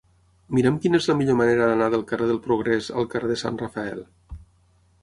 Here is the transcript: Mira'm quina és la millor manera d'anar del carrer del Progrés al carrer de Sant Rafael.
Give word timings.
Mira'm 0.57 0.79
quina 0.85 1.01
és 1.01 1.09
la 1.11 1.15
millor 1.19 1.37
manera 1.41 1.67
d'anar 1.73 1.91
del 1.97 2.07
carrer 2.13 2.31
del 2.33 2.41
Progrés 2.49 2.89
al 3.03 3.09
carrer 3.13 3.31
de 3.35 3.39
Sant 3.45 3.63
Rafael. 3.65 4.05